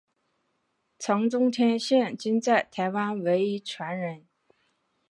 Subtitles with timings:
[0.97, 4.25] 常中天现今在台湾唯一传人。